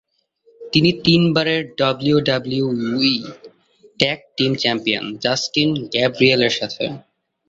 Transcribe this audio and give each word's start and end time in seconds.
তিনি 0.71 0.89
তিনবারের 1.05 1.61
WWE 1.77 3.15
tag 3.99 4.19
team 4.37 4.51
champion, 4.55 5.05
Justin 5.23 5.69
Gabriel 5.93 6.41
এর 6.41 6.53
সাথে। 6.59 6.83